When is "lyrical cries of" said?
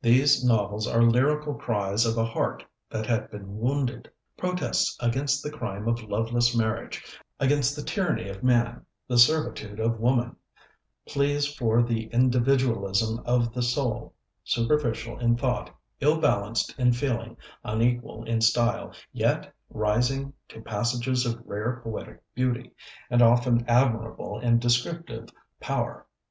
1.02-2.16